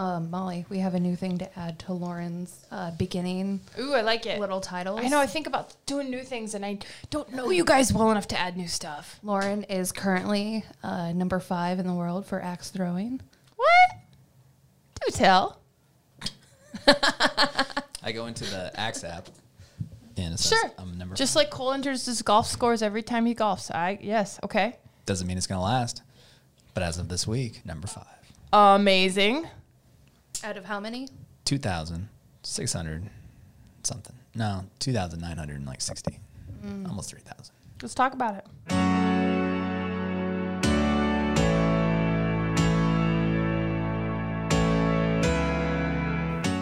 [0.00, 4.00] Um, Molly, we have a new thing to add to Lauren's uh, beginning Ooh, I
[4.00, 4.40] like it.
[4.40, 5.00] little titles.
[5.02, 5.20] I know.
[5.20, 6.78] I think about doing new things, and I
[7.10, 9.20] don't know you guys well enough to add new stuff.
[9.22, 13.20] Lauren is currently uh, number five in the world for axe throwing.
[13.56, 13.90] What?
[15.04, 15.60] Do tell.
[18.02, 19.28] I go into the Axe app,
[20.16, 20.70] and it says Sure.
[20.78, 21.14] I'm number.
[21.14, 23.70] Just like Cole enters his golf scores every time he golfs.
[23.70, 24.40] I yes.
[24.44, 24.76] Okay.
[25.04, 26.00] doesn't mean it's gonna last,
[26.72, 28.06] but as of this week, number five,
[28.50, 29.46] Amazing.
[30.42, 31.06] Out of how many?
[31.44, 32.08] two thousand
[32.42, 33.02] six hundred
[33.82, 34.16] something.
[34.34, 36.18] No, two thousand nine hundred and like sixty,
[36.64, 36.88] mm.
[36.88, 37.54] almost three thousand.
[37.82, 38.46] Let's talk about it.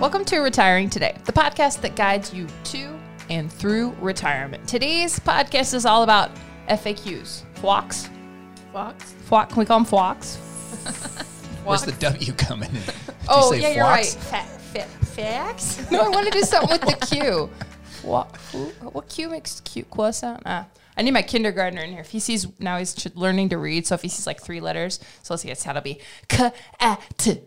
[0.01, 2.99] Welcome to Retiring Today, the podcast that guides you to
[3.31, 4.67] and through retirement.
[4.67, 6.33] Today's podcast is all about
[6.69, 7.45] FAQs.
[7.55, 8.09] FWOCs?
[8.73, 9.15] Fox.
[9.29, 11.25] FWOC, can we call them FWOCs?
[11.69, 12.75] Where's the W coming in?
[12.83, 12.95] Did
[13.29, 14.07] Oh, you say yeah, you're right.
[14.07, 14.31] Fox?
[14.31, 15.91] Fa- fa- facts?
[15.91, 17.51] no, I want to do something with the Q.
[18.03, 18.27] What,
[18.93, 20.43] what Q makes Q Q sound?
[20.47, 20.67] Ah.
[20.97, 22.01] I need my kindergartner in here.
[22.01, 23.87] If he sees now, he's ch- learning to read.
[23.87, 26.51] So if he sees like three letters, so let's see, it's how to be k
[26.81, 27.41] a t,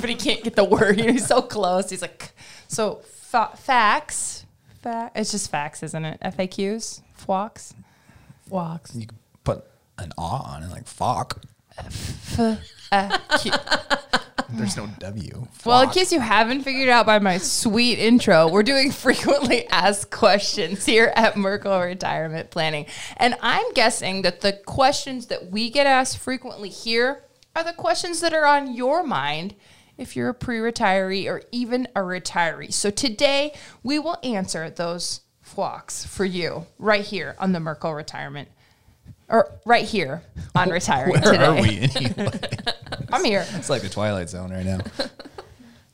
[0.00, 0.98] but he can't get the word.
[1.00, 1.90] He's so close.
[1.90, 2.26] He's like, k.
[2.68, 4.46] so fa- facts.
[4.82, 6.18] Fa- it's just facts, isn't it?
[6.22, 7.74] FAQs, FWOCs,
[8.48, 8.94] Fox.
[8.94, 9.64] You could put
[9.98, 11.42] an aw on it, like fuck.
[11.76, 12.38] F
[12.92, 13.52] A Q.
[14.50, 15.46] There's no W.
[15.64, 15.94] Well, in Fuck.
[15.94, 21.12] case you haven't figured out by my sweet intro, we're doing frequently asked questions here
[21.14, 22.86] at Merkle Retirement Planning.
[23.18, 28.20] And I'm guessing that the questions that we get asked frequently here are the questions
[28.20, 29.54] that are on your mind
[29.98, 32.72] if you're a pre retiree or even a retiree.
[32.72, 38.48] So today we will answer those flocks for you right here on the Merkle Retirement.
[39.28, 40.22] Or right here
[40.54, 41.44] on retiring Where today.
[41.44, 42.40] are we anyway?
[43.12, 43.44] I'm here.
[43.50, 44.80] it's like the Twilight Zone right now.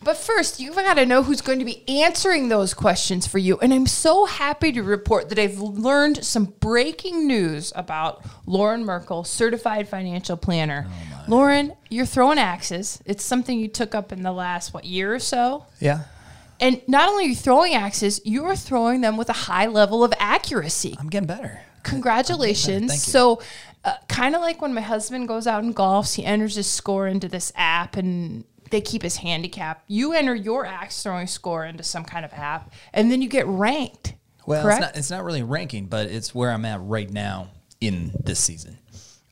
[0.04, 3.58] But first, you've got to know who's going to be answering those questions for you.
[3.60, 9.24] And I'm so happy to report that I've learned some breaking news about Lauren Merkle,
[9.24, 10.86] certified financial planner.
[10.86, 13.02] Oh, Lauren, you're throwing axes.
[13.06, 15.64] It's something you took up in the last, what, year or so?
[15.80, 16.02] Yeah.
[16.60, 20.04] And not only are you throwing axes, you are throwing them with a high level
[20.04, 20.96] of accuracy.
[21.00, 21.62] I'm getting better.
[21.84, 23.02] Congratulations.
[23.02, 23.40] So,
[23.84, 27.06] uh, kind of like when my husband goes out and golfs, he enters his score
[27.06, 29.84] into this app and they keep his handicap.
[29.86, 33.46] You enter your axe throwing score into some kind of app and then you get
[33.46, 34.14] ranked.
[34.46, 34.80] Well, correct?
[34.80, 37.48] it's not, it's not really ranking, but it's where I'm at right now
[37.80, 38.78] in this season.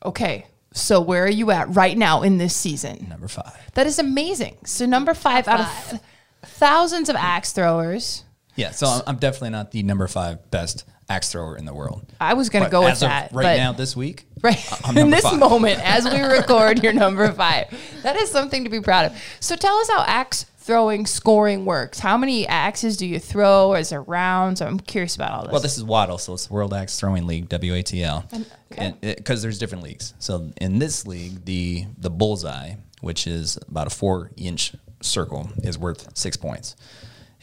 [0.05, 0.47] okay.
[0.75, 3.05] So, where are you at right now in this season?
[3.07, 3.55] Number five.
[3.75, 4.57] That is amazing.
[4.65, 6.01] So, number five out of th-
[6.41, 8.23] thousands of axe throwers.
[8.55, 12.05] Yeah, so I'm, I'm definitely not the number five best axe thrower in the world.
[12.19, 13.31] I was going to go with that.
[13.33, 14.57] right now, this week, Right.
[14.97, 15.39] In this five.
[15.39, 17.67] moment, as we record, you're number five.
[18.03, 19.17] That is something to be proud of.
[19.39, 21.99] So tell us how axe throwing scoring works.
[21.99, 23.73] How many axes do you throw?
[23.75, 24.61] Is there rounds?
[24.61, 25.51] I'm curious about all this.
[25.51, 28.93] Well, this is Waddle, so it's World Axe Throwing League (WATL), okay.
[29.01, 30.13] because there's different leagues.
[30.19, 35.77] So in this league, the the bullseye, which is about a four inch circle, is
[35.77, 36.75] worth six points,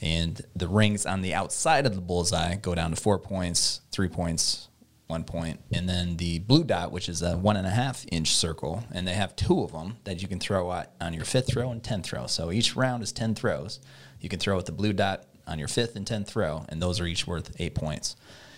[0.00, 4.08] and the rings on the outside of the bullseye go down to four points, three
[4.08, 4.68] points,
[5.06, 8.34] one point, and then the blue dot, which is a one and a half inch
[8.34, 11.48] circle, and they have two of them that you can throw out on your fifth
[11.48, 12.26] throw and tenth throw.
[12.26, 13.80] So each round is ten throws.
[14.20, 17.00] You can throw at the blue dot on your fifth and tenth throw, and those
[17.00, 18.14] are each worth eight points.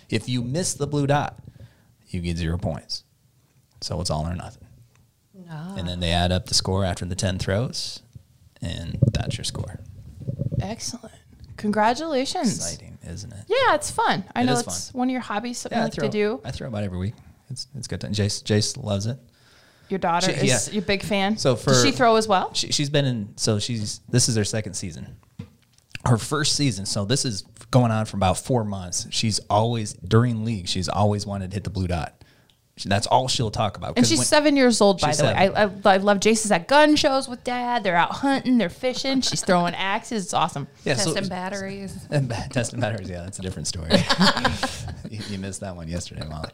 [0.09, 1.39] If you miss the blue dot,
[2.07, 3.03] you get zero points.
[3.81, 4.67] So it's all or nothing.
[5.49, 5.75] Ah.
[5.75, 8.01] And then they add up the score after the ten throws,
[8.61, 9.79] and that's your score.
[10.61, 11.15] Excellent.
[11.57, 12.55] Congratulations.
[12.57, 13.45] Exciting, isn't it?
[13.47, 14.23] Yeah, it's fun.
[14.35, 14.99] I It know it's fun.
[14.99, 16.41] one of your hobbies, something you like throw, to do.
[16.43, 17.13] I throw about every week.
[17.49, 18.01] It's it's good.
[18.01, 18.13] Time.
[18.13, 19.17] Jace Jace loves it.
[19.89, 20.73] Your daughter She- is yeah.
[20.73, 21.37] your big fan.
[21.37, 22.53] So Does for- she throw as well?
[22.53, 23.33] She, she's been in.
[23.37, 25.15] So she's this is her second season.
[26.05, 26.85] Her first season.
[26.85, 29.07] So this is going on for about four months.
[29.11, 30.67] She's always during league.
[30.67, 32.22] She's always wanted to hit the blue dot.
[32.75, 33.97] She- That's all she'll talk about.
[33.97, 35.33] And she's when- seven years old, by She's the way.
[35.33, 35.81] I, seven.
[35.85, 37.83] I, I love Jason's at gun shows with dad.
[37.83, 39.21] They're out hunting, they're fishing.
[39.21, 40.25] She's throwing axes.
[40.25, 40.67] It's awesome.
[40.83, 41.97] Yeah, so- Testing batteries.
[42.09, 43.89] And ba- testing batteries, yeah, that's a different story.
[45.09, 46.49] you, you missed that one yesterday, Molly.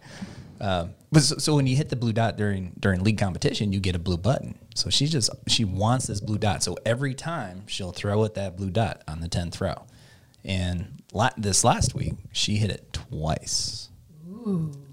[0.61, 3.79] Um, but so, so when you hit the blue dot during during league competition, you
[3.79, 4.55] get a blue button.
[4.75, 6.63] So she just she wants this blue dot.
[6.63, 9.85] So every time she'll throw at that blue dot on the tenth throw.
[10.43, 13.88] And la- this last week, she hit it twice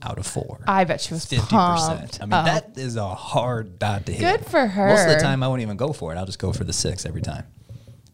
[0.02, 0.60] out of four.
[0.66, 1.82] I bet she was Fifty pumped.
[1.82, 2.18] percent.
[2.22, 2.44] I mean, Oh.
[2.44, 4.20] that is a hard dot to hit.
[4.40, 4.88] Good for her.
[4.88, 6.16] Most of the time, I won't even go for it.
[6.16, 7.44] I'll just go for the six every time.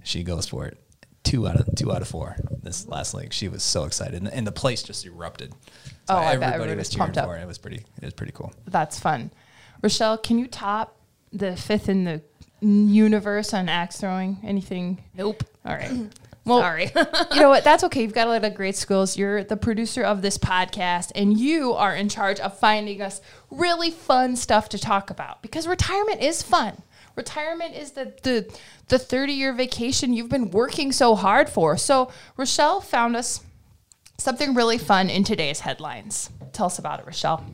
[0.05, 0.79] She goes for it.
[1.25, 2.37] Two out of two out of four.
[2.63, 5.53] This last league, she was so excited, and, and the place just erupted.
[5.53, 5.59] Oh,
[6.09, 7.27] So I bet everybody everybody was was cheering pumped up.
[7.27, 7.43] for it.
[7.43, 7.85] It was pretty.
[8.01, 8.53] It was pretty cool.
[8.67, 9.31] That's fun.
[9.83, 10.97] Rochelle, can you top
[11.33, 12.23] the fifth in the
[12.61, 14.39] universe on axe throwing?
[14.43, 15.03] Anything?
[15.15, 15.45] Nope.
[15.65, 15.91] All right.
[16.45, 16.91] Well, Sorry.
[17.33, 17.63] you know what?
[17.63, 18.03] That's okay.
[18.03, 19.17] You've got a lot of great skills.
[19.17, 23.91] You're the producer of this podcast, and you are in charge of finding us really
[23.91, 26.83] fun stuff to talk about because retirement is fun.
[27.15, 28.53] Retirement is the the
[28.89, 31.77] the 30 year vacation you've been working so hard for.
[31.77, 33.41] So Rochelle found us
[34.19, 36.31] something really fun in today's headlines.
[36.53, 37.45] Tell us about it, Rochelle.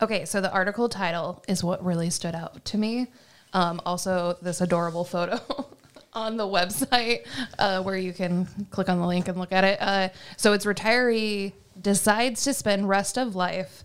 [0.00, 3.08] Okay, so the article title is what really stood out to me.
[3.52, 5.40] Um, also, this adorable photo
[6.18, 7.26] on the website
[7.58, 9.80] uh, where you can click on the link and look at it.
[9.80, 13.84] Uh, so it's retiree decides to spend rest of life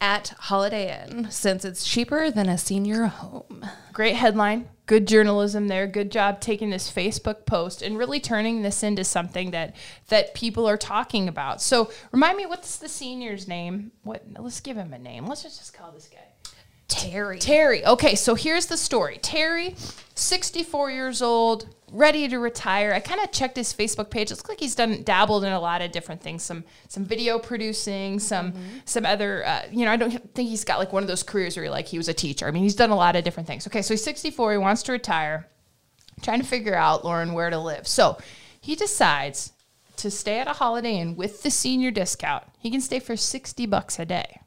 [0.00, 3.66] at Holiday Inn since it's cheaper than a senior home.
[3.92, 4.68] Great headline.
[4.86, 5.86] Good journalism there.
[5.86, 9.76] Good job taking this Facebook post and really turning this into something that
[10.08, 11.62] that people are talking about.
[11.62, 13.92] So remind me, what's the senior's name?
[14.02, 14.24] What?
[14.36, 15.26] Let's give him a name.
[15.26, 16.29] Let's just, just call this guy
[16.90, 17.38] Terry.
[17.38, 17.86] Terry.
[17.86, 19.18] Okay, so here's the story.
[19.22, 19.76] Terry,
[20.16, 22.92] 64 years old, ready to retire.
[22.92, 24.30] I kind of checked his Facebook page.
[24.30, 26.42] It looks like he's done dabbled in a lot of different things.
[26.42, 28.52] Some some video producing, some
[28.84, 29.46] some other.
[29.46, 31.86] Uh, you know, I don't think he's got like one of those careers where like
[31.86, 32.46] he was a teacher.
[32.46, 33.66] I mean, he's done a lot of different things.
[33.66, 34.52] Okay, so he's 64.
[34.52, 35.48] He wants to retire.
[36.22, 37.88] Trying to figure out Lauren where to live.
[37.88, 38.18] So
[38.60, 39.52] he decides
[39.96, 42.44] to stay at a Holiday Inn with the senior discount.
[42.58, 44.40] He can stay for 60 bucks a day.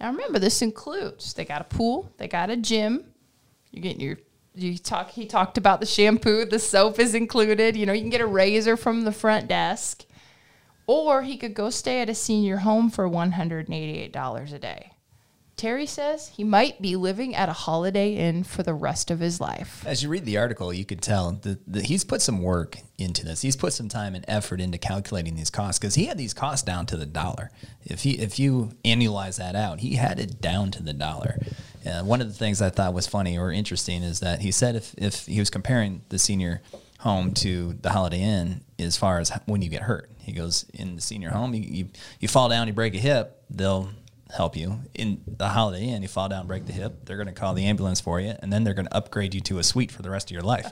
[0.00, 3.04] Now remember, this includes they got a pool, they got a gym.
[3.70, 4.18] You're getting your
[4.54, 5.10] you talk.
[5.10, 7.76] He talked about the shampoo, the soap is included.
[7.76, 10.04] You know, you can get a razor from the front desk,
[10.86, 14.52] or he could go stay at a senior home for one hundred and eighty-eight dollars
[14.52, 14.92] a day.
[15.56, 19.40] Terry says he might be living at a Holiday Inn for the rest of his
[19.40, 19.82] life.
[19.86, 23.40] As you read the article, you could tell that, he's put some work into this.
[23.40, 26.62] He's put some time and effort into calculating these costs because he had these costs
[26.62, 27.50] down to the dollar.
[27.84, 31.38] If he if you annualize that out, he had it down to the dollar.
[31.86, 34.76] Uh, one of the things I thought was funny or interesting is that he said
[34.76, 36.60] if if he was comparing the senior
[36.98, 40.96] home to the Holiday Inn as far as when you get hurt, he goes in
[40.96, 41.88] the senior home, you you,
[42.20, 43.88] you fall down, you break a hip, they'll
[44.34, 44.80] help you.
[44.94, 47.64] In the Holiday Inn, you fall down, break the hip, they're going to call the
[47.66, 50.10] ambulance for you, and then they're going to upgrade you to a suite for the
[50.10, 50.70] rest of your life.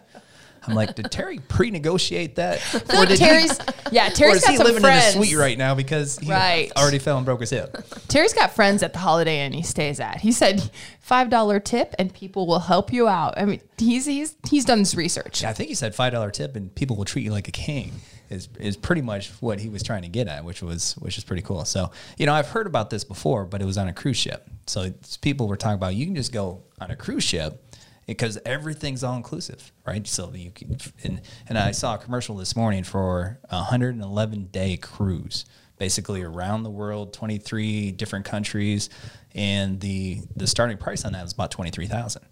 [0.66, 2.58] I'm like, did Terry pre-negotiate that,
[2.98, 3.58] Or did Terry's,
[3.92, 5.14] yeah, he, or Terry's is got he some living friends.
[5.14, 6.72] in a suite right now because he Right.
[6.74, 7.76] already fell and broke his hip?
[8.08, 10.22] Terry's got friends at the Holiday Inn he stays at.
[10.22, 10.70] He said
[11.00, 13.34] five dollar tip and people will help you out.
[13.36, 15.42] I mean, he's he's he's done this research.
[15.42, 17.52] Yeah, I think he said five dollar tip, and people will treat you like a
[17.52, 17.92] king.
[18.30, 21.24] Is is pretty much what he was trying to get at, which was which is
[21.24, 21.64] pretty cool.
[21.64, 24.48] So you know, I've heard about this before, but it was on a cruise ship.
[24.66, 27.62] So people were talking about you can just go on a cruise ship
[28.06, 30.06] because everything's all inclusive, right?
[30.06, 34.76] So you can, and, and I saw a commercial this morning for a 111 day
[34.76, 35.44] cruise,
[35.78, 38.90] basically around the world, 23 different countries,
[39.34, 42.22] and the the starting price on that was about 23,000.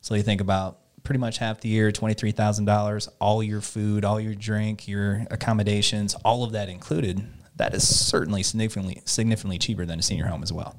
[0.00, 4.04] So you think about pretty much half the year, twenty-three thousand dollars, all your food,
[4.04, 7.26] all your drink, your accommodations, all of that included.
[7.56, 10.78] That is certainly significantly significantly cheaper than a senior home as well.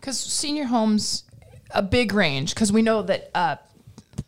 [0.00, 1.24] Because senior homes,
[1.70, 2.54] a big range.
[2.54, 3.56] Because we know that uh,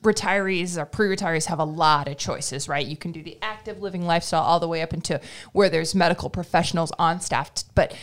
[0.06, 2.87] retirees or pre-retirees have a lot of choices, right?
[2.87, 5.20] You can do the active living lifestyle all the way up into
[5.53, 7.94] where there's medical professionals on staff, but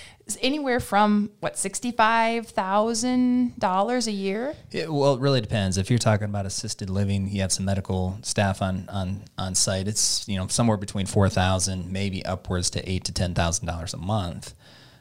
[0.41, 4.55] anywhere from what sixty-five thousand dollars a year.
[4.71, 5.77] It, well, it really depends.
[5.77, 9.88] If you're talking about assisted living, you have some medical staff on on on site.
[9.88, 13.93] It's you know somewhere between four thousand, maybe upwards to eight to ten thousand dollars
[13.93, 14.53] a month.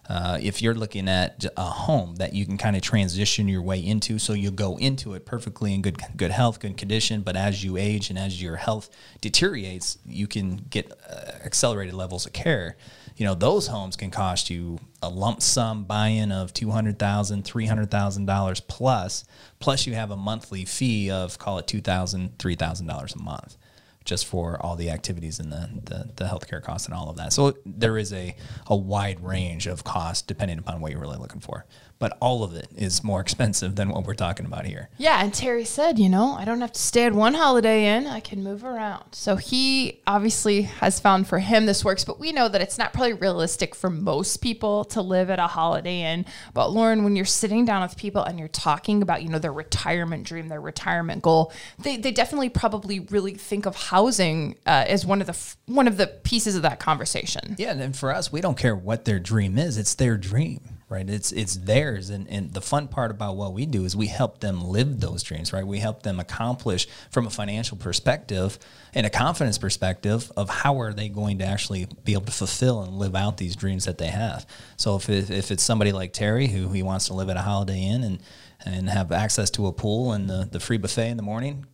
[0.08, 3.78] Uh, if you're looking at a home that you can kind of transition your way
[3.78, 7.62] into, so you go into it perfectly in good good health, good condition, but as
[7.62, 8.90] you age and as your health
[9.20, 12.76] deteriorates, you can get uh, accelerated levels of care.
[13.16, 19.24] You know, those homes can cost you a lump sum buy-in of $200,000, $300,000 plus,
[19.60, 23.56] plus you have a monthly fee of call it $2,000, $3,000 a month
[24.04, 27.32] just for all the activities and the, the, the healthcare costs and all of that.
[27.32, 28.34] So there is a,
[28.66, 31.66] a wide range of cost depending upon what you're really looking for.
[32.02, 34.88] But all of it is more expensive than what we're talking about here.
[34.98, 38.08] Yeah, and Terry said, you know, I don't have to stay at one Holiday Inn.
[38.08, 39.04] I can move around.
[39.12, 42.92] So he obviously has found for him this works, but we know that it's not
[42.92, 46.26] probably realistic for most people to live at a Holiday Inn.
[46.52, 49.52] But Lauren, when you're sitting down with people and you're talking about, you know, their
[49.52, 55.06] retirement dream, their retirement goal, they, they definitely probably really think of housing uh, as
[55.06, 57.54] one of the f- one of the pieces of that conversation.
[57.58, 59.78] Yeah, and for us, we don't care what their dream is.
[59.78, 61.08] It's their dream, right?
[61.08, 62.10] It's it's theirs.
[62.10, 65.22] And, and the fun part about what we do is we help them live those
[65.22, 65.66] dreams, right?
[65.66, 68.58] We help them accomplish from a financial perspective
[68.94, 72.82] and a confidence perspective of how are they going to actually be able to fulfill
[72.82, 74.46] and live out these dreams that they have.
[74.76, 77.42] So if, it, if it's somebody like Terry who he wants to live at a
[77.42, 78.18] Holiday Inn and
[78.64, 81.66] and have access to a pool and the, the free buffet in the morning,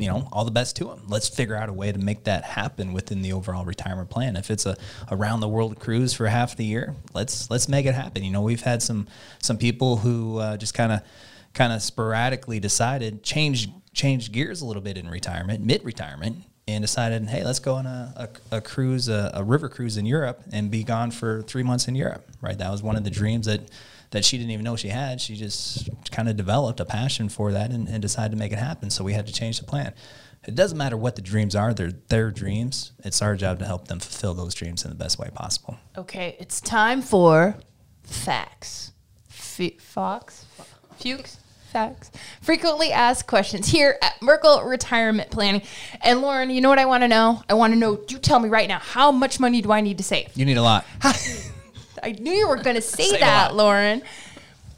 [0.00, 1.02] you know, all the best to them.
[1.08, 4.34] Let's figure out a way to make that happen within the overall retirement plan.
[4.34, 4.76] If it's a
[5.10, 8.24] around the world cruise for half the year, let's let's make it happen.
[8.24, 9.06] You know, we've had some
[9.42, 11.02] some people who uh, just kind of
[11.52, 16.82] kind of sporadically decided change change gears a little bit in retirement, mid retirement, and
[16.82, 20.40] decided, hey, let's go on a, a, a cruise, a, a, river cruise in Europe,
[20.50, 22.26] and be gone for three months in Europe.
[22.40, 23.60] Right, that was one of the dreams that
[24.10, 25.20] that she didn't even know she had.
[25.20, 28.58] She just kind of developed a passion for that and, and decided to make it
[28.58, 28.90] happen.
[28.90, 29.94] So we had to change the plan.
[30.46, 32.92] It doesn't matter what the dreams are; they're their dreams.
[33.04, 35.76] It's our job to help them fulfill those dreams in the best way possible.
[35.98, 37.56] Okay, it's time for
[38.02, 38.92] facts.
[39.28, 40.46] F- Fox,
[40.98, 41.38] Fuchs,
[41.70, 42.10] facts.
[42.40, 45.60] Frequently asked questions here at Merkle Retirement Planning.
[46.00, 47.42] And Lauren, you know what I want to know?
[47.48, 48.00] I want to know.
[48.08, 48.78] You tell me right now.
[48.78, 50.30] How much money do I need to save?
[50.34, 50.86] You need a lot.
[52.02, 54.02] I knew you were going to say that, Lauren.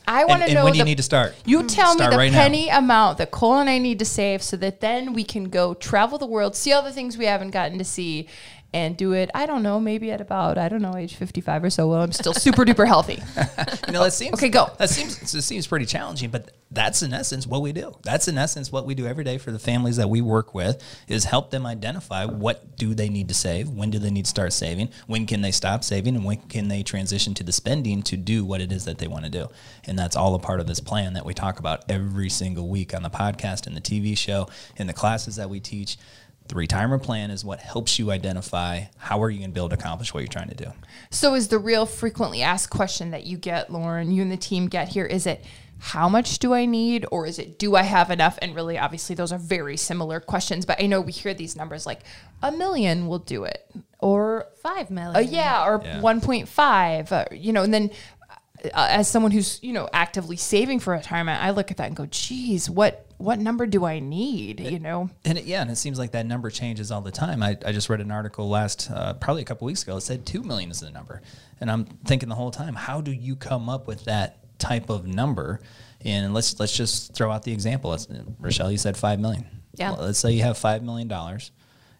[0.06, 0.64] I want to know.
[0.64, 1.34] when do you need to start?
[1.44, 2.78] You mm, tell start me the right penny now.
[2.78, 6.18] amount that Cole and I need to save, so that then we can go travel
[6.18, 8.28] the world, see all the things we haven't gotten to see,
[8.74, 9.30] and do it.
[9.34, 11.88] I don't know, maybe at about I don't know age fifty five or so.
[11.88, 13.14] Well, I'm still super duper healthy.
[13.86, 14.70] you know, that seems Okay, go.
[14.78, 17.94] That seems it seems pretty challenging, but that's in essence what we do.
[18.02, 20.82] That's in essence what we do every day for the families that we work with
[21.06, 24.30] is help them identify what do they need to save, when do they need to
[24.30, 28.02] start saving, when can they stop saving, and when can they transition to the spending
[28.02, 29.48] to do what it is that they want to do.
[29.84, 32.94] And that's all a part of this plan that we talk about every single week
[32.94, 35.98] on the podcast and the TV show, in the classes that we teach.
[36.52, 39.70] The retirement plan is what helps you identify how are you going to be able
[39.70, 40.66] to accomplish what you're trying to do.
[41.08, 44.66] So, is the real frequently asked question that you get, Lauren, you and the team
[44.68, 45.42] get here, is it
[45.78, 48.38] how much do I need, or is it do I have enough?
[48.42, 50.66] And really, obviously, those are very similar questions.
[50.66, 52.00] But I know we hear these numbers like
[52.42, 53.66] a million will do it,
[53.98, 55.16] or Five million.
[55.16, 56.00] uh, yeah, or Yeah.
[56.02, 57.90] 1.5, uh, you know, and then.
[58.66, 61.96] Uh, as someone who's you know actively saving for retirement, I look at that and
[61.96, 65.76] go, "Geez, what what number do I need?" You know, And it, yeah, and it
[65.76, 67.42] seems like that number changes all the time.
[67.42, 69.96] I, I just read an article last, uh, probably a couple weeks ago.
[69.96, 71.22] It said two million is the number,
[71.60, 75.06] and I'm thinking the whole time, how do you come up with that type of
[75.06, 75.60] number?
[76.04, 77.90] And let's let's just throw out the example.
[77.90, 78.08] Let's,
[78.40, 79.46] Rochelle, you said five million.
[79.76, 79.92] Yeah.
[79.92, 81.52] Well, let's say you have five million dollars,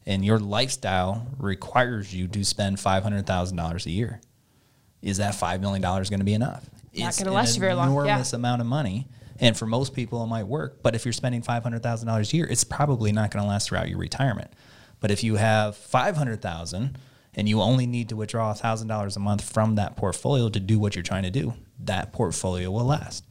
[0.07, 4.21] and your lifestyle requires you to spend five hundred thousand dollars a year.
[5.00, 6.69] Is that five million dollars going to be enough?
[6.95, 8.02] Not gonna last you very long, yeah.
[8.02, 9.07] Enormous amount of money.
[9.40, 10.82] And for most people, it might work.
[10.82, 13.48] But if you're spending five hundred thousand dollars a year, it's probably not going to
[13.48, 14.52] last throughout your retirement.
[15.00, 16.98] But if you have five hundred thousand
[17.34, 20.78] and you only need to withdraw thousand dollars a month from that portfolio to do
[20.78, 23.24] what you're trying to do, that portfolio will last.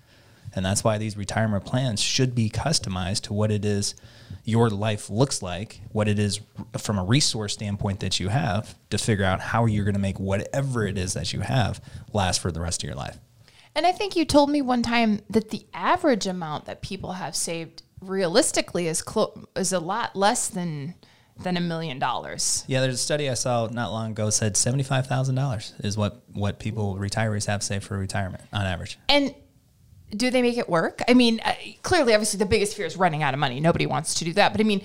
[0.54, 3.96] And that's why these retirement plans should be customized to what it is
[4.44, 6.42] your life looks like, what it is
[6.78, 10.20] from a resource standpoint that you have to figure out how you're going to make
[10.20, 11.82] whatever it is that you have
[12.12, 13.18] last for the rest of your life.
[13.76, 17.36] And I think you told me one time that the average amount that people have
[17.36, 20.96] saved realistically is clo- is a lot less than
[21.38, 22.64] than a million dollars.
[22.68, 26.22] Yeah, there's a study I saw not long ago said seventy-five thousand dollars is what
[26.34, 29.00] what people retirees have saved for retirement on average.
[29.10, 29.34] And
[30.16, 31.02] do they make it work?
[31.08, 33.62] I mean, uh, clearly, obviously, the biggest fear is running out of money.
[33.62, 34.52] Nobody wants to do that.
[34.52, 34.82] But I mean,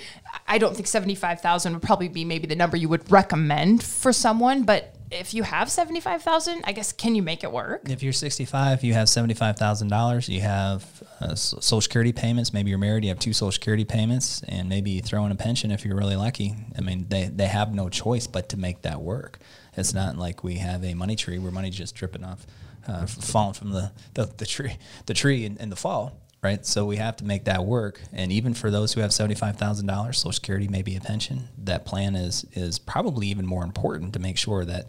[0.46, 4.12] I don't think seventy-five thousand would probably be maybe the number you would recommend for
[4.12, 4.62] someone.
[4.62, 7.88] But if you have seventy-five thousand, I guess can you make it work?
[7.88, 10.28] If you're 65, you have $75,000.
[10.28, 12.52] You have uh, Social Security payments.
[12.52, 15.36] Maybe you're married, you have two Social Security payments, and maybe you throw in a
[15.36, 16.54] pension if you're really lucky.
[16.76, 19.38] I mean, they, they have no choice but to make that work.
[19.76, 22.46] It's not like we have a money tree where money's just dripping off,
[22.88, 26.20] uh, falling from the, the, the tree, the tree in, in the fall.
[26.46, 29.56] Right, so we have to make that work, and even for those who have seventy-five
[29.56, 34.12] thousand dollars, Social Security, maybe a pension, that plan is is probably even more important
[34.12, 34.88] to make sure that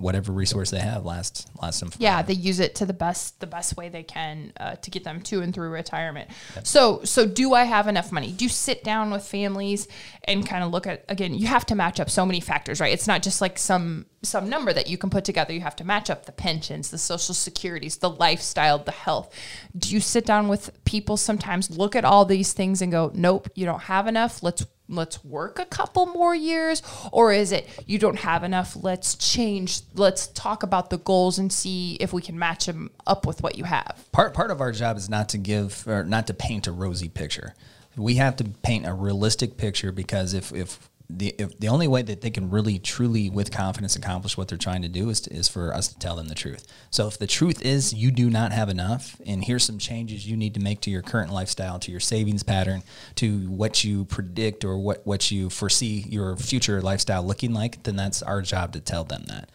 [0.00, 1.90] whatever resource they have lasts lasts them.
[1.98, 5.04] Yeah, they use it to the best the best way they can uh, to get
[5.04, 6.30] them to and through retirement.
[6.64, 8.32] So so do I have enough money?
[8.32, 9.88] Do you sit down with families
[10.24, 11.34] and kind of look at again?
[11.34, 12.92] You have to match up so many factors, right?
[12.92, 15.52] It's not just like some some number that you can put together.
[15.52, 19.34] You have to match up the pensions, the social securities, the lifestyle, the health.
[19.76, 23.48] Do you sit down with people sometimes, look at all these things and go, nope,
[23.54, 24.42] you don't have enough.
[24.42, 26.82] Let's let's work a couple more years?
[27.12, 28.76] Or is it you don't have enough?
[28.80, 33.26] Let's change let's talk about the goals and see if we can match them up
[33.26, 34.04] with what you have.
[34.12, 37.08] Part part of our job is not to give or not to paint a rosy
[37.08, 37.54] picture.
[37.96, 42.20] We have to paint a realistic picture because if if the the only way that
[42.20, 45.48] they can really truly with confidence accomplish what they're trying to do is to, is
[45.48, 46.66] for us to tell them the truth.
[46.90, 50.36] So if the truth is you do not have enough and here's some changes you
[50.36, 52.82] need to make to your current lifestyle, to your savings pattern,
[53.16, 57.96] to what you predict or what what you foresee your future lifestyle looking like, then
[57.96, 59.50] that's our job to tell them that.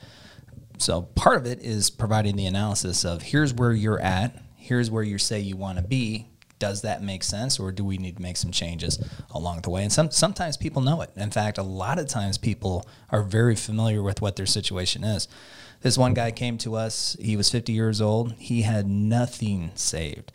[0.78, 5.04] So part of it is providing the analysis of here's where you're at, here's where
[5.04, 6.28] you say you want to be.
[6.60, 9.00] Does that make sense or do we need to make some changes
[9.32, 12.38] along the way and some sometimes people know it in fact a lot of times
[12.38, 15.28] people are very familiar with what their situation is
[15.82, 20.32] this one guy came to us he was 50 years old he had nothing saved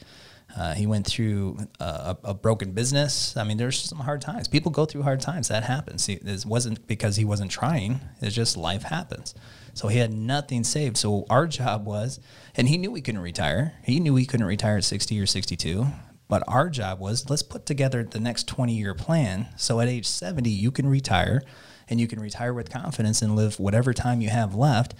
[0.56, 3.36] uh, he went through a, a, broken business.
[3.36, 4.48] I mean, there's some hard times.
[4.48, 5.48] People go through hard times.
[5.48, 6.06] That happens.
[6.06, 8.00] He, it wasn't because he wasn't trying.
[8.20, 9.34] It's just life happens.
[9.74, 10.96] So he had nothing saved.
[10.96, 12.18] So our job was,
[12.56, 13.74] and he knew he couldn't retire.
[13.84, 15.86] He knew he couldn't retire at 60 or 62.
[16.30, 19.48] But our job was let's put together the next 20 year plan.
[19.56, 21.42] So at age 70, you can retire
[21.88, 24.94] and you can retire with confidence and live whatever time you have left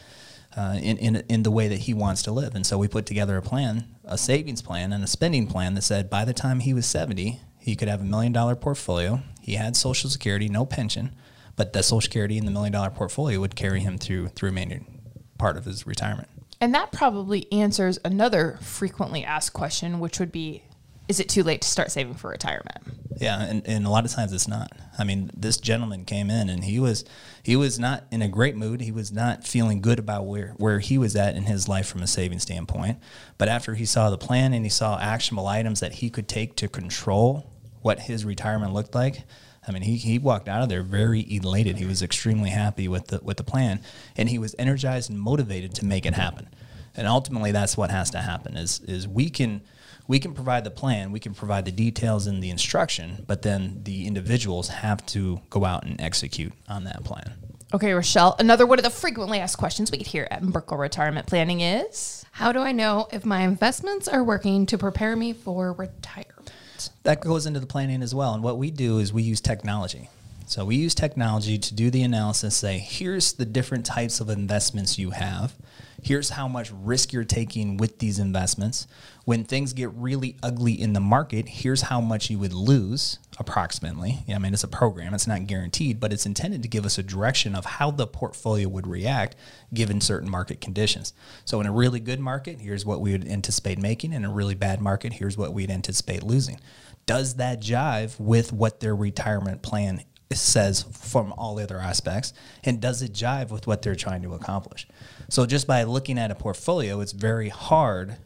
[0.57, 2.57] uh, in, in, in the way that he wants to live.
[2.57, 5.83] And so we put together a plan, a savings plan, and a spending plan that
[5.83, 9.23] said by the time he was 70, he could have a million dollar portfolio.
[9.41, 11.15] He had Social Security, no pension,
[11.55, 15.01] but the Social Security and the million dollar portfolio would carry him through through remaining
[15.39, 16.29] part of his retirement.
[16.61, 20.65] And that probably answers another frequently asked question, which would be
[21.11, 22.79] is it too late to start saving for retirement?
[23.17, 24.71] Yeah, and, and a lot of times it's not.
[24.97, 27.05] I mean, this gentleman came in and he was
[27.43, 28.81] he was not in a great mood.
[28.81, 32.05] He was not feeling good about where, where he was at in his life from
[32.05, 33.01] a saving standpoint.
[33.39, 36.55] But after he saw the plan and he saw actionable items that he could take
[36.57, 37.53] to control
[37.83, 39.25] what his retirement looked like,
[39.67, 41.77] I mean, he, he walked out of there very elated.
[41.77, 43.81] He was extremely happy with the with the plan,
[44.17, 46.49] and he was energized and motivated to make it happen.
[46.95, 48.57] And ultimately, that's what has to happen.
[48.57, 49.63] Is is we can
[50.11, 53.81] we can provide the plan, we can provide the details and the instruction, but then
[53.85, 57.33] the individuals have to go out and execute on that plan.
[57.73, 61.29] Okay, Rochelle, another one of the frequently asked questions we get here at Merkle Retirement
[61.29, 65.73] Planning is How do I know if my investments are working to prepare me for
[65.75, 66.91] retirement?
[67.05, 68.35] That goes into the planning as well.
[68.35, 70.09] And what we do is we use technology.
[70.51, 74.99] So we use technology to do the analysis, say, here's the different types of investments
[74.99, 75.55] you have.
[76.03, 78.89] Here's how much risk you're taking with these investments.
[79.25, 84.25] When things get really ugly in the market, here's how much you would lose approximately.
[84.29, 87.05] I mean, it's a program, it's not guaranteed, but it's intended to give us a
[87.05, 89.37] direction of how the portfolio would react
[89.73, 91.13] given certain market conditions.
[91.45, 94.13] So, in a really good market, here's what we would anticipate making.
[94.13, 96.59] In a really bad market, here's what we'd anticipate losing.
[97.07, 102.33] Does that jive with what their retirement plan says from all the other aspects?
[102.65, 104.87] And does it jive with what they're trying to accomplish?
[105.29, 108.17] So just by looking at a portfolio, it's very hard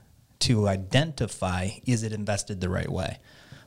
[0.40, 3.18] to identify is it invested the right way.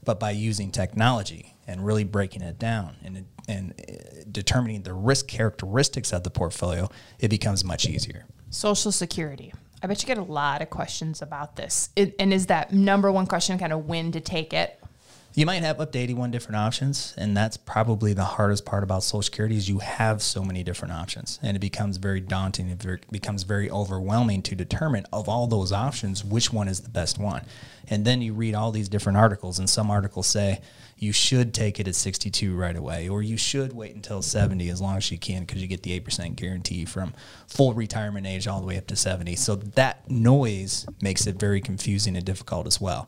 [0.06, 5.28] But by using technology and really breaking it down and, and uh, determining the risk
[5.28, 8.26] characteristics of the portfolio, it becomes much easier.
[8.50, 9.54] Social Security.
[9.84, 11.90] I bet you get a lot of questions about this.
[11.96, 14.80] It, and is that number one question kind of when to take it?
[15.34, 19.04] You might have up to 81 different options, and that's probably the hardest part about
[19.04, 22.70] Social Security is you have so many different options, and it becomes very daunting.
[22.70, 27.20] It becomes very overwhelming to determine of all those options which one is the best
[27.20, 27.46] one.
[27.88, 30.60] And then you read all these different articles, and some articles say
[30.98, 34.82] you should take it at 62 right away, or you should wait until 70 as
[34.82, 37.14] long as you can because you get the 8% guarantee from
[37.46, 39.36] full retirement age all the way up to 70.
[39.36, 43.08] So that noise makes it very confusing and difficult as well.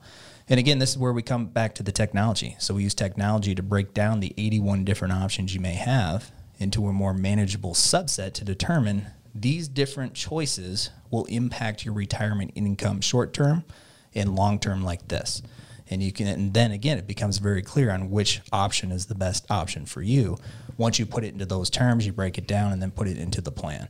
[0.50, 2.56] And again, this is where we come back to the technology.
[2.58, 6.88] So we use technology to break down the 81 different options you may have into
[6.88, 13.32] a more manageable subset to determine these different choices will impact your retirement income short
[13.32, 13.64] term
[14.16, 15.44] and long term like this.
[15.88, 19.16] And you can and then again it becomes very clear on which option is the
[19.16, 20.38] best option for you.
[20.78, 23.18] Once you put it into those terms, you break it down and then put it
[23.18, 23.88] into the plan.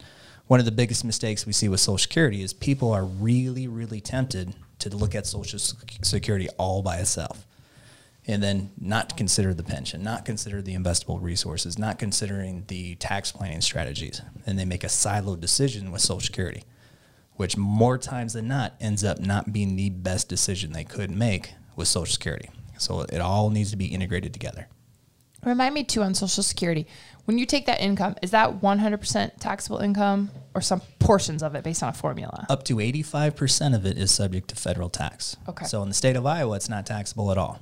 [0.47, 4.01] One of the biggest mistakes we see with Social Security is people are really, really
[4.01, 7.45] tempted to look at Social Security all by itself
[8.27, 13.31] and then not consider the pension, not consider the investable resources, not considering the tax
[13.31, 14.21] planning strategies.
[14.45, 16.63] And they make a siloed decision with Social Security,
[17.35, 21.53] which more times than not ends up not being the best decision they could make
[21.75, 22.49] with Social Security.
[22.77, 24.67] So it all needs to be integrated together.
[25.43, 26.87] Remind me too on Social Security.
[27.25, 31.63] When you take that income, is that 100% taxable income or some portions of it
[31.63, 32.45] based on a formula?
[32.49, 35.37] Up to 85% of it is subject to federal tax.
[35.47, 35.65] Okay.
[35.65, 37.59] So in the state of Iowa, it's not taxable at all.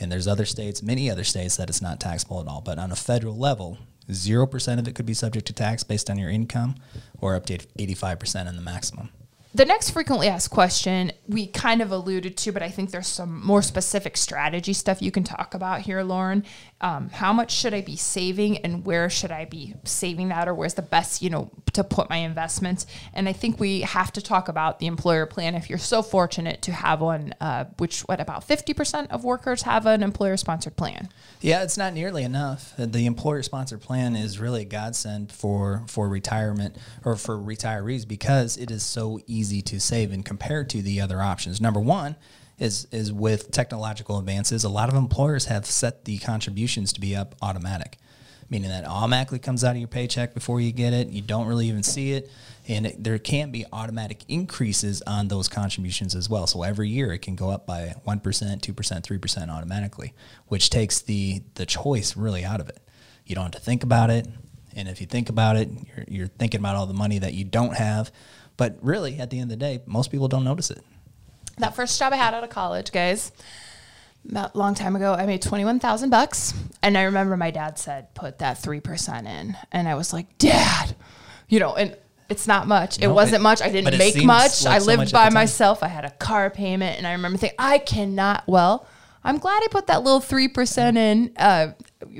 [0.00, 2.62] And there's other states, many other states, that it's not taxable at all.
[2.62, 6.18] But on a federal level, 0% of it could be subject to tax based on
[6.18, 6.76] your income
[7.20, 9.10] or up to 85% in the maximum.
[9.52, 13.44] The next frequently asked question we kind of alluded to, but I think there's some
[13.44, 16.44] more specific strategy stuff you can talk about here, Lauren.
[16.80, 20.54] Um, how much should I be saving and where should I be saving that or
[20.54, 22.86] where's the best, you know, to put my investments?
[23.12, 26.62] And I think we have to talk about the employer plan if you're so fortunate
[26.62, 31.08] to have one, uh, which, what, about 50% of workers have an employer sponsored plan?
[31.40, 32.72] Yeah, it's not nearly enough.
[32.78, 38.56] The employer sponsored plan is really a godsend for, for retirement or for retirees because
[38.56, 41.60] it is so easy to save and compared to the other options.
[41.60, 42.16] Number one,
[42.60, 47.16] is is with technological advances, a lot of employers have set the contributions to be
[47.16, 47.96] up automatic,
[48.50, 51.08] meaning that automatically comes out of your paycheck before you get it.
[51.08, 52.30] You don't really even see it,
[52.68, 56.46] and it, there can be automatic increases on those contributions as well.
[56.46, 60.12] So every year it can go up by one percent, two percent, three percent automatically,
[60.48, 62.80] which takes the the choice really out of it.
[63.24, 64.28] You don't have to think about it,
[64.76, 67.44] and if you think about it, you're, you're thinking about all the money that you
[67.44, 68.12] don't have.
[68.60, 70.84] But really, at the end of the day, most people don't notice it.
[71.56, 73.32] That first job I had out of college, guys,
[74.28, 77.50] about a long time ago, I made twenty one thousand bucks, and I remember my
[77.50, 80.94] dad said, "Put that three percent in," and I was like, "Dad,"
[81.48, 81.96] you know, and
[82.28, 83.00] it's not much.
[83.00, 83.62] It wasn't it- much.
[83.62, 84.66] I didn't make much.
[84.66, 85.82] like I so lived much by myself.
[85.82, 88.46] I had a car payment, and I remember thinking, I cannot.
[88.46, 88.86] Well,
[89.24, 91.68] I'm glad I put that little three percent in uh,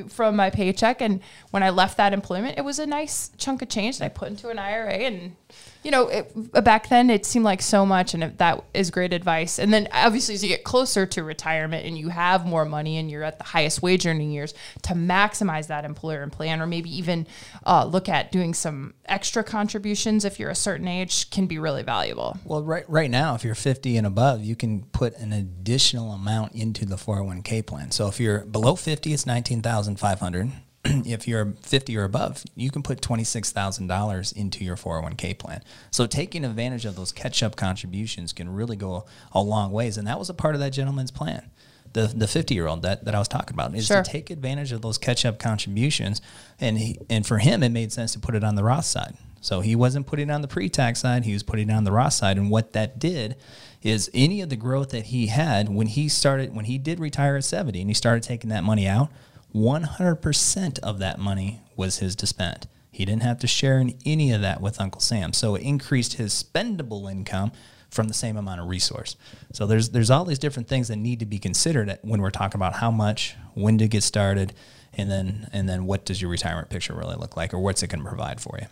[0.08, 3.68] from my paycheck, and when I left that employment, it was a nice chunk of
[3.68, 5.36] change that I put into an IRA, and
[5.82, 9.58] you know, it, back then it seemed like so much, and that is great advice.
[9.58, 13.10] And then obviously, as you get closer to retirement and you have more money and
[13.10, 16.94] you're at the highest wage earning years, to maximize that employer and plan, or maybe
[16.96, 17.26] even
[17.64, 21.82] uh, look at doing some extra contributions if you're a certain age, can be really
[21.82, 22.36] valuable.
[22.44, 26.54] Well, right right now, if you're 50 and above, you can put an additional amount
[26.54, 27.90] into the 401k plan.
[27.90, 30.52] So if you're below 50, it's 19,500.
[30.84, 35.62] if you're 50 or above, you can put $26,000 into your 401k plan.
[35.90, 40.18] So taking advantage of those catch-up contributions can really go a long ways, and that
[40.18, 41.50] was a part of that gentleman's plan.
[41.92, 44.02] The, the 50 year old that, that I was talking about is Sure.
[44.02, 46.22] to take advantage of those catch up contributions.
[46.60, 49.16] And he, and for him, it made sense to put it on the Roth side.
[49.40, 51.82] So he wasn't putting it on the pre tax side, he was putting it on
[51.84, 52.36] the Roth side.
[52.36, 53.34] And what that did
[53.82, 57.36] is any of the growth that he had when he started, when he did retire
[57.36, 59.10] at 70 and he started taking that money out,
[59.54, 62.68] 100% of that money was his to spend.
[62.90, 65.32] He didn't have to share in any of that with Uncle Sam.
[65.32, 67.52] So it increased his spendable income
[67.90, 69.16] from the same amount of resource.
[69.52, 72.58] So there's there's all these different things that need to be considered when we're talking
[72.58, 74.52] about how much, when to get started,
[74.94, 77.88] and then and then what does your retirement picture really look like, or what's it
[77.88, 78.66] going to provide for you.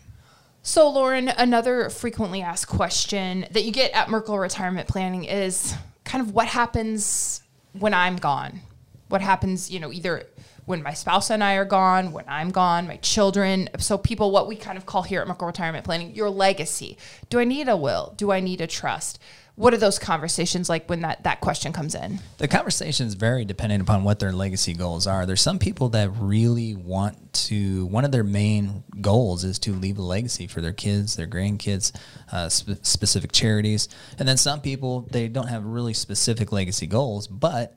[0.63, 6.23] So, Lauren, another frequently asked question that you get at Merkle Retirement Planning is kind
[6.23, 8.61] of what happens when I'm gone?
[9.09, 10.27] What happens, you know, either
[10.69, 13.71] when my spouse and I are gone, when I'm gone, my children.
[13.79, 16.99] So, people, what we kind of call here at Merkle Retirement Planning, your legacy.
[17.31, 18.13] Do I need a will?
[18.19, 19.19] Do I need a trust?
[19.55, 22.21] What are those conversations like when that, that question comes in?
[22.37, 25.25] The conversations vary depending upon what their legacy goals are.
[25.25, 29.97] There's some people that really want to, one of their main goals is to leave
[29.99, 31.93] a legacy for their kids, their grandkids,
[32.31, 33.89] uh, spe- specific charities.
[34.19, 37.75] And then some people, they don't have really specific legacy goals, but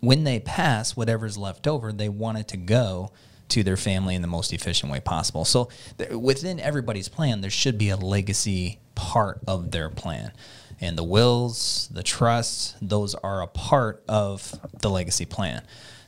[0.00, 3.12] when they pass, whatever's left over, they want it to go
[3.48, 5.44] to their family in the most efficient way possible.
[5.44, 10.32] So th- within everybody's plan, there should be a legacy part of their plan.
[10.80, 15.62] And the wills, the trusts, those are a part of the legacy plan.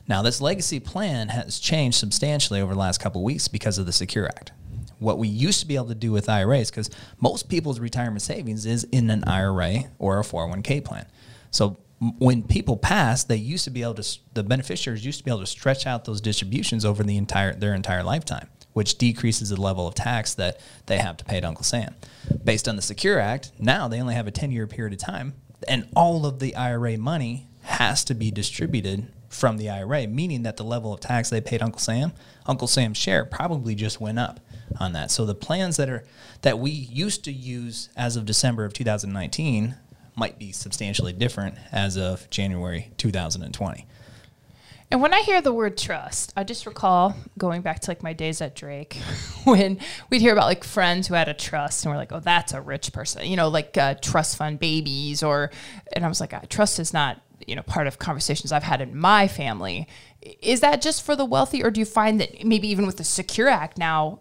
[0.07, 3.91] Now, this legacy plan has changed substantially over the last couple weeks because of the
[3.91, 4.51] Secure Act.
[4.99, 8.65] What we used to be able to do with IRAs, because most people's retirement savings
[8.65, 11.05] is in an IRA or a 401k plan.
[11.49, 11.77] So
[12.17, 15.41] when people pass, they used to be able to, the beneficiaries used to be able
[15.41, 19.87] to stretch out those distributions over the entire their entire lifetime, which decreases the level
[19.87, 21.93] of tax that they have to pay to Uncle Sam.
[22.43, 25.33] Based on the Secure Act, now they only have a 10 year period of time,
[25.67, 30.57] and all of the IRA money has to be distributed from the IRA, meaning that
[30.57, 32.13] the level of tax they paid Uncle Sam,
[32.47, 34.39] Uncle Sam's share probably just went up
[34.79, 35.11] on that.
[35.11, 36.03] So the plans that are
[36.41, 39.75] that we used to use as of December of 2019
[40.15, 43.87] might be substantially different as of January 2020.
[44.91, 48.11] And when I hear the word trust, I just recall going back to like my
[48.11, 48.95] days at Drake
[49.45, 52.51] when we'd hear about like friends who had a trust and we're like, oh, that's
[52.51, 55.49] a rich person, you know, like uh, trust fund babies or,
[55.93, 58.81] and I was like, uh, trust is not, you know, part of conversations I've had
[58.81, 59.87] in my family.
[60.21, 63.03] Is that just for the wealthy or do you find that maybe even with the
[63.03, 64.19] Secure Act now,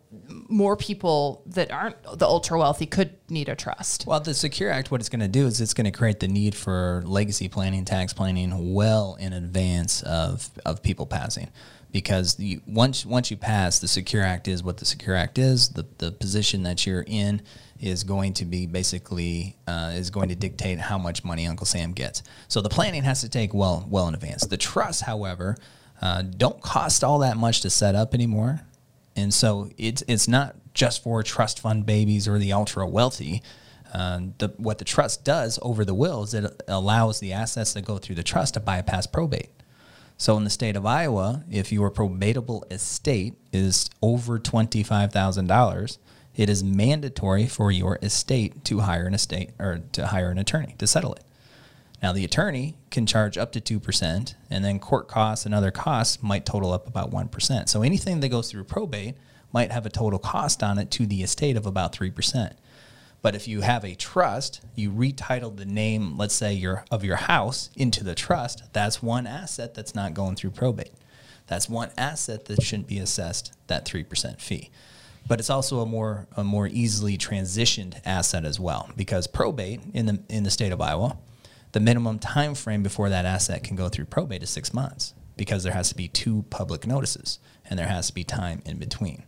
[0.48, 4.06] more people that aren't the ultra wealthy could need a trust?
[4.06, 6.28] Well, the Secure Act, what it's going to do is it's going to create the
[6.28, 11.50] need for legacy planning, tax planning well in advance of, of people passing.
[11.92, 15.70] Because you, once once you pass, the Secure Act is what the Secure Act is.
[15.70, 17.42] The, the position that you're in
[17.80, 21.92] is going to be basically uh, is going to dictate how much money Uncle Sam
[21.92, 22.22] gets.
[22.48, 24.46] So the planning has to take well well in advance.
[24.46, 25.56] The trusts, however,
[26.02, 28.60] uh, don't cost all that much to set up anymore.
[29.16, 33.42] And so it's it's not just for trust fund babies or the ultra wealthy.
[33.92, 37.84] Uh, the, what the trust does over the will is it allows the assets that
[37.84, 39.50] go through the trust to bypass probate.
[40.16, 45.48] So in the state of Iowa, if your probatable estate is over twenty five thousand
[45.48, 45.98] dollars,
[46.36, 50.74] it is mandatory for your estate to hire an estate or to hire an attorney
[50.78, 51.24] to settle it.
[52.02, 56.22] Now, the attorney can charge up to 2%, and then court costs and other costs
[56.22, 57.68] might total up about 1%.
[57.68, 59.16] So anything that goes through probate
[59.52, 62.54] might have a total cost on it to the estate of about 3%.
[63.22, 67.16] But if you have a trust, you retitled the name, let's say your of your
[67.16, 70.94] house into the trust, that's one asset that's not going through probate.
[71.46, 74.70] That's one asset that shouldn't be assessed that 3% fee.
[75.28, 80.06] But it's also a more a more easily transitioned asset as well because probate in
[80.06, 81.16] the in the state of Iowa,
[81.72, 85.62] the minimum time frame before that asset can go through probate is 6 months because
[85.62, 89.22] there has to be two public notices and there has to be time in between.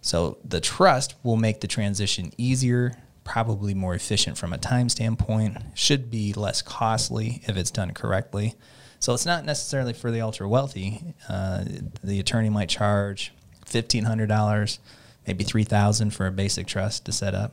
[0.00, 5.58] So the trust will make the transition easier, probably more efficient from a time standpoint,
[5.74, 8.54] should be less costly if it's done correctly.
[9.00, 11.14] So it's not necessarily for the ultra wealthy.
[11.28, 11.64] Uh,
[12.02, 13.32] the attorney might charge
[13.68, 14.78] fifteen hundred dollars,
[15.26, 17.52] maybe three thousand for a basic trust to set up.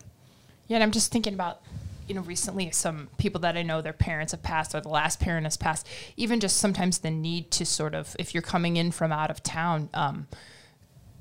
[0.67, 1.62] Yeah, and I'm just thinking about,
[2.08, 5.19] you know, recently some people that I know their parents have passed or the last
[5.19, 5.88] parent has passed.
[6.17, 9.43] Even just sometimes the need to sort of, if you're coming in from out of
[9.43, 10.28] town, um,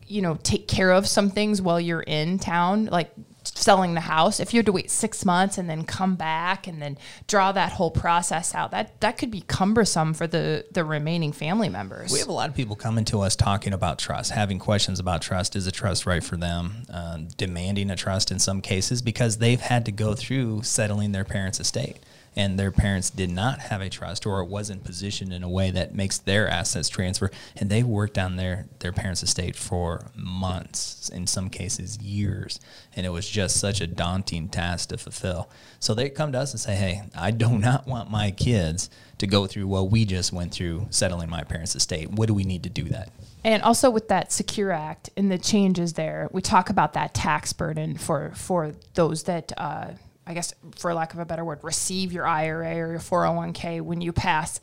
[0.06, 3.10] you know, take care of some things while you're in town, like
[3.44, 4.40] selling the house.
[4.40, 7.72] If you had to wait six months and then come back and then draw that
[7.72, 12.12] whole process out, that that could be cumbersome for the the remaining family members.
[12.12, 15.22] We have a lot of people coming to us talking about trust, having questions about
[15.22, 15.56] trust.
[15.56, 16.84] Is a trust right for them?
[16.92, 21.24] Uh, demanding a trust in some cases because they've had to go through settling their
[21.24, 21.98] parents' estate
[22.36, 25.70] and their parents did not have a trust or it wasn't positioned in a way
[25.70, 27.30] that makes their assets transfer.
[27.56, 32.60] And they worked on their their parents estate for months in some cases years.
[32.96, 35.48] And it was just such a daunting task to fulfill.
[35.78, 39.26] So they come to us and say hey i do not want my kids to
[39.26, 42.10] go through what we just went through settling my parents estate.
[42.10, 43.10] What do we need to do that?
[43.44, 47.52] And also with that Secure Act and the changes there, we talk about that tax
[47.52, 49.92] burden for for those that uh,
[50.26, 54.00] I guess, for lack of a better word, receive your IRA or your 401k when
[54.00, 54.60] you pass.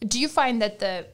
[0.00, 1.06] Do you find that the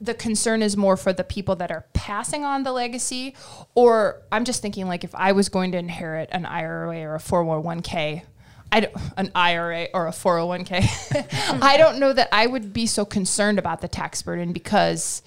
[0.00, 3.34] the concern is more for the people that are passing on the legacy,
[3.74, 7.18] or I'm just thinking like if I was going to inherit an IRA or a
[7.18, 8.22] 401k,
[8.72, 13.58] I an IRA or a 401k, I don't know that I would be so concerned
[13.58, 15.22] about the tax burden because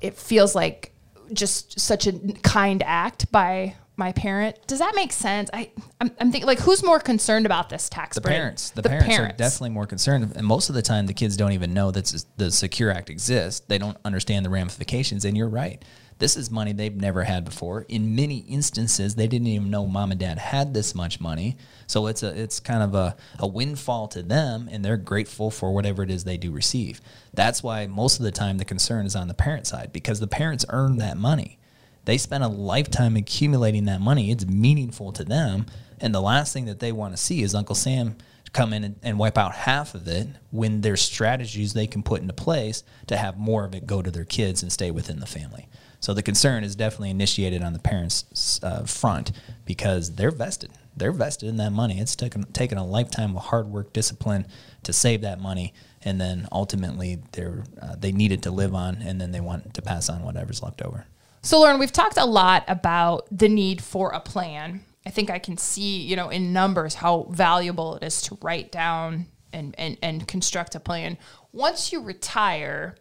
[0.00, 0.92] it feels like
[1.32, 4.56] just such a kind act by my parent.
[4.66, 5.50] Does that make sense?
[5.52, 8.14] I I'm, I'm thinking like who's more concerned about this tax?
[8.14, 8.36] The burden?
[8.36, 8.70] parents.
[8.70, 11.74] The, parents, are definitely more concerned, and most of the time the kids don't even
[11.74, 13.60] know that the Secure Act exists.
[13.66, 15.24] They don't understand the ramifications.
[15.24, 15.84] And you're right.
[16.18, 17.84] This is money they've never had before.
[17.88, 21.56] In many instances, they didn't even know mom and dad had this much money.
[21.88, 25.74] So it's a it's kind of a, a windfall to them, and they're grateful for
[25.74, 27.00] whatever it is they do receive.
[27.34, 30.26] That's why most of the time the concern is on the parent side because the
[30.26, 31.58] parents earn that money.
[32.04, 34.30] They spent a lifetime accumulating that money.
[34.30, 35.66] It's meaningful to them.
[36.00, 38.16] And the last thing that they want to see is Uncle Sam
[38.52, 42.20] come in and, and, wipe out half of it when there's strategies they can put
[42.20, 45.26] into place to have more of it go to their kids and stay within the
[45.26, 45.68] family.
[46.00, 49.32] So the concern is definitely initiated on the parents' uh, front
[49.64, 50.72] because they're vested.
[50.96, 51.98] They're vested in that money.
[52.00, 54.46] It's taken taken a lifetime of hard work, discipline
[54.82, 58.96] to save that money, and then ultimately they're uh, they need it to live on,
[59.00, 61.06] and then they want to pass on whatever's left over.
[61.44, 64.84] So, Lauren, we've talked a lot about the need for a plan.
[65.04, 68.70] I think I can see, you know, in numbers how valuable it is to write
[68.70, 71.18] down and, and, and construct a plan.
[71.52, 72.96] Once you retire,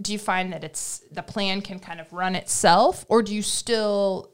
[0.00, 3.42] do you find that it's the plan can kind of run itself, or do you
[3.42, 4.30] still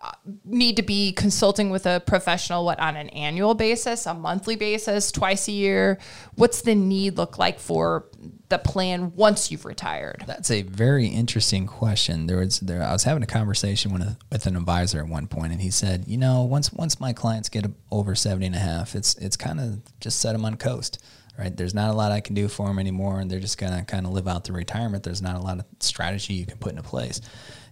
[0.00, 0.12] uh,
[0.44, 5.10] need to be consulting with a professional what on an annual basis a monthly basis
[5.10, 5.98] twice a year
[6.36, 8.06] what's the need look like for
[8.48, 13.04] the plan once you've retired that's a very interesting question there was there i was
[13.04, 16.16] having a conversation with, a, with an advisor at one point and he said you
[16.16, 19.80] know once once my clients get over 70 and a half it's it's kind of
[20.00, 20.98] just set them on coast
[21.38, 21.56] right?
[21.56, 24.04] There's not a lot I can do for them anymore, and they're just gonna kind
[24.04, 25.04] of live out the retirement.
[25.04, 27.20] There's not a lot of strategy you can put into place,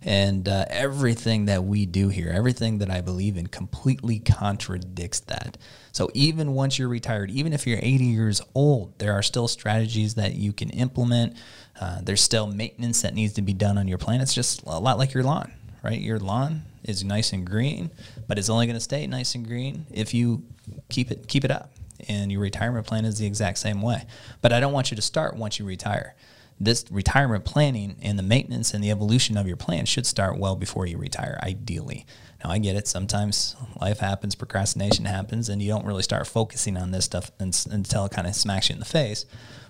[0.02, 5.58] and uh, everything that we do here, everything that I believe in, completely contradicts that.
[5.92, 10.14] So even once you're retired, even if you're 80 years old, there are still strategies
[10.14, 11.36] that you can implement.
[11.80, 14.20] Uh, there's still maintenance that needs to be done on your plan.
[14.20, 16.00] It's just a lot like your lawn, right?
[16.00, 17.90] Your lawn is nice and green,
[18.28, 20.44] but it's only going to stay nice and green if you
[20.88, 21.70] keep it keep it up
[22.08, 24.04] and your retirement plan is the exact same way.
[24.42, 26.14] But I don't want you to start once you retire.
[26.58, 30.56] This retirement planning and the maintenance and the evolution of your plan should start well
[30.56, 32.06] before you retire, ideally.
[32.42, 32.88] Now, I get it.
[32.88, 38.06] Sometimes life happens, procrastination happens, and you don't really start focusing on this stuff until
[38.06, 39.26] it kind of smacks you in the face.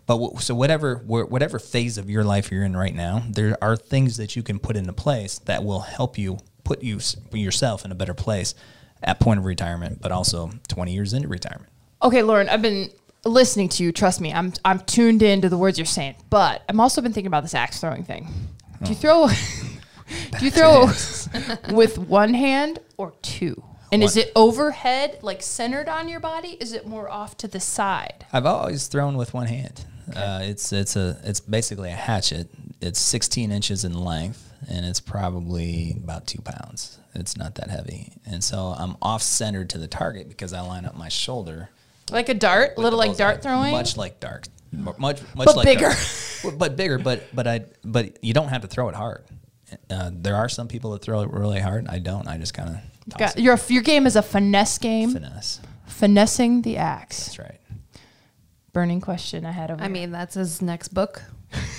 [0.06, 4.16] But so whatever whatever phase of your life you're in right now, there are things
[4.18, 7.00] that you can put into place that will help you put you
[7.32, 8.54] yourself in a better place
[9.02, 11.70] at point of retirement, but also 20 years into retirement.
[12.02, 12.90] Okay, Lauren, I've been
[13.26, 16.16] listening to you, trust me, I'm I'm tuned into the words you're saying.
[16.30, 18.28] But I'm also been thinking about this axe throwing thing.
[18.82, 19.28] Do you throw
[20.38, 20.86] do you throw
[21.74, 23.62] with one hand or two?
[23.92, 26.56] And is it overhead, like centered on your body?
[26.60, 28.26] Is it more off to the side?
[28.32, 29.84] I've always thrown with one hand.
[30.14, 32.48] Uh, it's it's a it's basically a hatchet.
[32.80, 36.98] It's 16 inches in length, and it's probably about two pounds.
[37.14, 40.84] It's not that heavy, and so I'm off centered to the target because I line
[40.84, 41.70] up my shoulder.
[42.10, 43.72] Like a dart, a little like dart throwing?
[43.72, 45.88] much like dart, much much But like bigger.
[46.42, 46.58] dart.
[46.58, 46.98] But bigger.
[46.98, 49.24] But but I but you don't have to throw it hard.
[49.90, 51.88] Uh, there are some people that throw it really hard.
[51.88, 52.28] I don't.
[52.28, 52.76] I just kind of
[53.10, 53.42] toss Got, it.
[53.42, 55.60] your your game is a finesse game, finesse.
[55.86, 57.26] finessing the axe.
[57.26, 57.60] That's right.
[58.72, 59.92] Burning question I had over I here.
[59.92, 61.22] mean, that's his next book.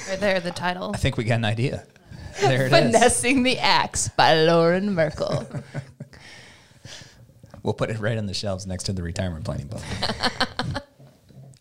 [0.10, 0.92] Right there, the title.
[0.94, 1.86] I think we got an idea.
[2.42, 2.94] There it is.
[2.94, 5.48] Finessing the Axe by Lauren Merkle.
[7.68, 9.82] We'll put it right on the shelves next to the retirement planning book.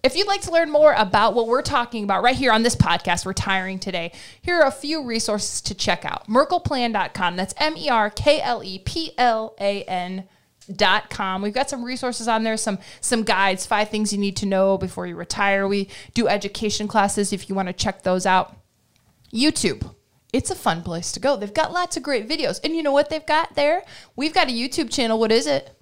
[0.05, 2.77] if you'd like to learn more about what we're talking about right here on this
[2.77, 6.29] podcast, Retiring Today, here are a few resources to check out.
[6.29, 7.35] Merkleplan.com.
[7.35, 10.29] That's M E R K L E P L A N
[10.75, 14.37] dot com we've got some resources on there some some guides five things you need
[14.37, 18.27] to know before you retire we do education classes if you want to check those
[18.27, 18.57] out
[19.33, 19.95] YouTube.
[20.33, 21.37] It's a fun place to go.
[21.37, 22.61] They've got lots of great videos.
[22.63, 23.83] And you know what they've got there?
[24.17, 25.19] We've got a YouTube channel.
[25.19, 25.77] What is it?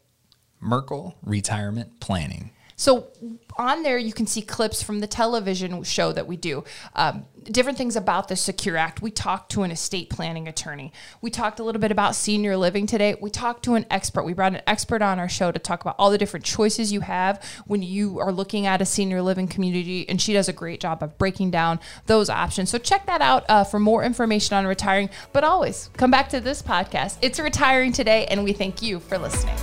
[0.65, 2.51] Merkle Retirement Planning.
[2.77, 3.09] So
[3.57, 6.65] on there, you can see clips from the television show that we do.
[6.97, 9.01] Um, different things about the Secure Act.
[9.01, 10.93] We talked to an estate planning attorney.
[11.21, 13.17] We talked a little bit about senior living today.
[13.21, 14.25] We talked to an expert.
[14.25, 17.01] We brought an expert on our show to talk about all the different choices you
[17.01, 20.09] have when you are looking at a senior living community.
[20.09, 22.71] And she does a great job of breaking down those options.
[22.71, 25.11] So check that out uh, for more information on retiring.
[25.33, 27.19] But always come back to this podcast.
[27.23, 29.57] It's retiring today, and we thank you for listening.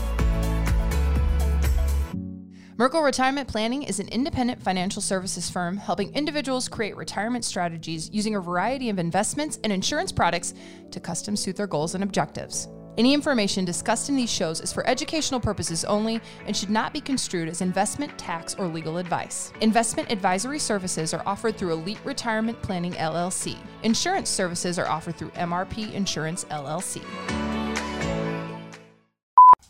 [2.81, 8.33] Merkle Retirement Planning is an independent financial services firm helping individuals create retirement strategies using
[8.33, 10.55] a variety of investments and insurance products
[10.89, 12.69] to custom suit their goals and objectives.
[12.97, 17.01] Any information discussed in these shows is for educational purposes only and should not be
[17.01, 19.53] construed as investment, tax, or legal advice.
[19.61, 23.57] Investment advisory services are offered through Elite Retirement Planning LLC.
[23.83, 27.03] Insurance services are offered through MRP Insurance LLC.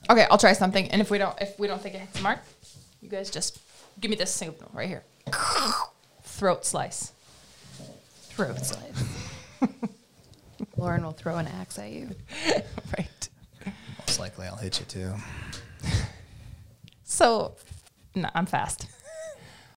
[0.10, 2.22] Okay, I'll try something, and if we don't, if we don't think it hits the
[2.22, 2.40] mark,
[3.12, 3.60] guys just
[4.00, 5.04] give me this signal right here.
[6.24, 7.12] Throat slice.
[8.30, 9.04] Throat slice.
[10.78, 12.10] Lauren will throw an axe at you.
[12.98, 13.30] right.
[14.00, 15.14] Most likely I'll hit you too.
[17.04, 17.56] So,
[18.16, 18.88] no, I'm fast.